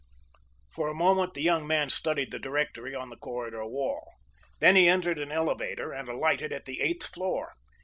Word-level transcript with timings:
For 0.71 0.87
a 0.87 0.95
moment 0.95 1.35
the 1.35 1.43
young 1.43 1.67
man 1.67 1.91
studied 1.91 2.31
the 2.31 2.39
directory 2.39 2.95
on 2.95 3.11
the 3.11 3.17
corridor 3.17 3.67
wall. 3.67 4.13
Then 4.59 4.75
he 4.75 4.87
entered 4.87 5.19
an 5.19 5.31
elevator 5.31 5.91
and 5.91 6.09
alighted 6.09 6.51
at 6.51 6.65
the 6.65 6.81
eighth 6.81 7.05
floor. 7.05 7.53